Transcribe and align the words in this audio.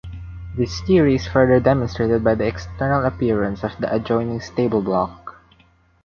This 0.57 0.81
theory 0.81 1.13
is 1.13 1.27
further 1.27 1.59
demonstrated 1.59 2.23
by 2.23 2.33
the 2.33 2.47
external 2.47 3.05
appearance 3.05 3.63
of 3.63 3.73
the 3.77 3.93
adjoining 3.93 4.39
stable 4.41 4.81
block. 4.81 5.39